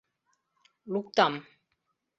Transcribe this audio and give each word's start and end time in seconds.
Луктам. 0.95 1.33